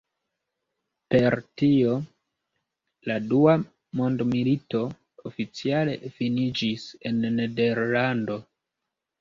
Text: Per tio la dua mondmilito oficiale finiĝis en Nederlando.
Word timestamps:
Per 1.15 1.35
tio 1.61 1.91
la 3.11 3.17
dua 3.33 3.55
mondmilito 4.01 4.81
oficiale 5.33 5.97
finiĝis 6.17 6.91
en 7.11 7.21
Nederlando. 7.39 8.41